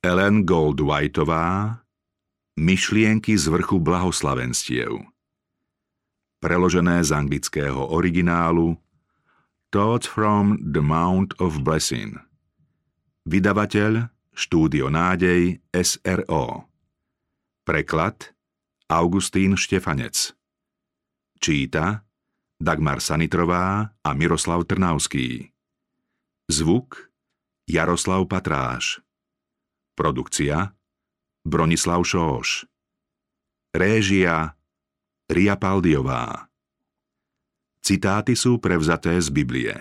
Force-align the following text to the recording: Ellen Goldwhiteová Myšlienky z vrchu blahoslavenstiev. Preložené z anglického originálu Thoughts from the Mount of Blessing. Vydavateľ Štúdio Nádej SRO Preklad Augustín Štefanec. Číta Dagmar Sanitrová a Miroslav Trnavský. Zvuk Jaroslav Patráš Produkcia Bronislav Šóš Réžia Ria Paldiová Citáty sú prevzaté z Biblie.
Ellen 0.00 0.48
Goldwhiteová 0.48 1.76
Myšlienky 2.56 3.36
z 3.36 3.52
vrchu 3.52 3.76
blahoslavenstiev. 3.84 4.96
Preložené 6.40 7.04
z 7.04 7.12
anglického 7.12 7.84
originálu 7.84 8.80
Thoughts 9.68 10.08
from 10.08 10.56
the 10.72 10.80
Mount 10.80 11.36
of 11.36 11.60
Blessing. 11.60 12.16
Vydavateľ 13.28 14.08
Štúdio 14.32 14.88
Nádej 14.88 15.60
SRO 15.68 16.64
Preklad 17.68 18.32
Augustín 18.88 19.52
Štefanec. 19.52 20.32
Číta 21.44 22.08
Dagmar 22.56 23.04
Sanitrová 23.04 23.92
a 24.00 24.10
Miroslav 24.16 24.64
Trnavský. 24.64 25.52
Zvuk 26.48 27.12
Jaroslav 27.68 28.24
Patráš 28.32 29.04
Produkcia 30.00 30.72
Bronislav 31.44 32.00
Šóš 32.08 32.64
Réžia 33.76 34.56
Ria 35.28 35.60
Paldiová 35.60 36.48
Citáty 37.84 38.32
sú 38.32 38.56
prevzaté 38.56 39.20
z 39.20 39.28
Biblie. 39.28 39.76